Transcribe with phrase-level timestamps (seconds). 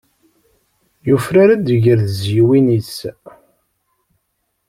[1.07, 2.95] Yufrar-d ger tizzyiwin-is.